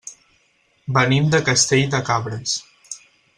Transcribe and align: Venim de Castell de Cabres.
Venim 0.97 1.27
de 1.35 1.41
Castell 1.51 1.85
de 1.93 2.01
Cabres. 2.09 2.57